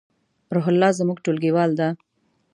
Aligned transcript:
روح 0.55 0.65
الله 0.71 0.91
زمونږ 0.99 1.17
ټولګیوال 1.23 1.71
ده 1.79 1.87